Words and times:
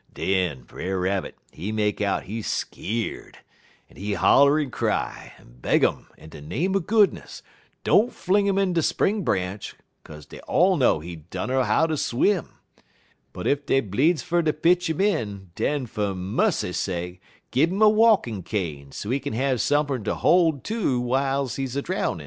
"Den 0.15 0.63
Brer 0.63 0.99
Rabbit, 0.99 1.35
he 1.51 1.71
make 1.71 2.01
out 2.01 2.23
he 2.23 2.39
skeerd, 2.41 3.35
en 3.87 3.97
he 3.97 4.13
holler 4.15 4.57
en 4.57 4.71
cry, 4.71 5.33
en 5.37 5.57
beg 5.61 5.85
um, 5.85 6.07
in 6.17 6.31
de 6.31 6.41
name 6.41 6.75
er 6.75 6.79
goodness, 6.79 7.43
don't 7.83 8.11
fling 8.11 8.47
'im 8.47 8.57
in 8.57 8.73
de 8.73 8.81
spring 8.81 9.21
branch, 9.23 9.75
kaze 10.03 10.25
dey 10.25 10.39
all 10.47 10.75
know 10.75 11.01
he 11.01 11.17
dunner 11.17 11.61
how 11.65 11.85
ter 11.85 11.95
swim: 11.95 12.49
but 13.31 13.45
ef 13.45 13.63
dey 13.67 13.79
bleedz 13.79 14.23
fer 14.23 14.41
ter 14.41 14.53
pitch 14.53 14.89
'im 14.89 15.01
in, 15.01 15.51
den 15.53 15.85
for 15.85 16.15
mussy 16.15 16.73
sake 16.73 17.21
gin' 17.51 17.69
'im 17.73 17.81
a 17.83 17.89
walkin' 17.89 18.41
cane, 18.41 18.91
so 18.91 19.11
he 19.11 19.19
kin 19.19 19.33
have 19.33 19.61
sumpin' 19.61 20.03
ter 20.03 20.15
hol' 20.15 20.57
ter 20.61 20.97
w'iles 20.97 21.57
he 21.57 21.65
drownin'. 21.79 22.19